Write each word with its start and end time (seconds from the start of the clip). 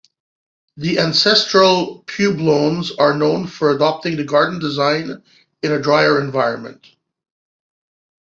The 0.77 0.97
Ancestral 0.97 2.03
Puebloans 2.05 2.89
are 2.97 3.15
known 3.15 3.45
for 3.45 3.69
adopting 3.69 4.17
this 4.17 4.25
garden 4.25 4.57
design 4.57 5.21
in 5.61 5.71
a 5.73 5.79
drier 5.79 6.19
environment. 6.19 6.87